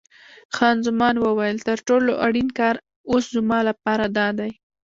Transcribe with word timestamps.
خان 0.55 0.77
زمان 0.87 1.15
وویل: 1.19 1.57
تر 1.67 1.77
ټولو 1.87 2.11
اړین 2.25 2.49
کار 2.59 2.75
اوس 3.11 3.23
زما 3.35 3.59
لپاره 3.69 4.05
دادی. 4.17 4.51